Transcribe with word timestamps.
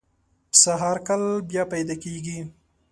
پسه 0.51 0.73
هر 0.81 0.97
کال 1.07 1.23
بیا 1.49 1.63
پیدا 1.73 1.95
کېږي. 2.03 2.39